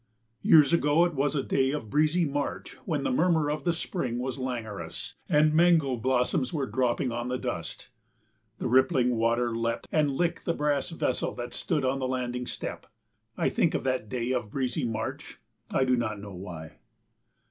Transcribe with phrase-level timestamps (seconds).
[0.41, 4.17] Years ago it was a day of breezy March when the murmur of the spring
[4.17, 7.89] was languorous, and mango blossoms were dropping on the dust.
[8.57, 12.87] The rippling water leapt and licked the brass vessel that stood on the landing step.
[13.37, 15.37] I think of that day of breezy March,
[15.69, 16.77] I do not know why.